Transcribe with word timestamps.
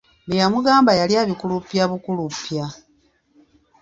Bye 0.27 0.39
yamugamba 0.41 0.91
yali 0.99 1.13
abikuluppya 1.21 1.83
bukuluppya. 1.91 2.65